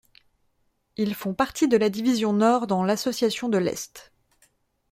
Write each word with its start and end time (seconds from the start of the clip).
Ils 0.97 1.13
font 1.13 1.35
partie 1.35 1.67
de 1.67 1.77
la 1.77 1.89
division 1.91 2.33
Nord 2.33 2.65
dans 2.65 2.83
l'association 2.83 3.49
de 3.49 3.59
l'Est. 3.59 4.11